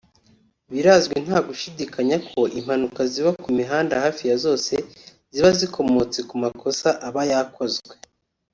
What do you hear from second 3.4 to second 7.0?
ku mihanda hafi ya zose ziba zikomotse ku makosa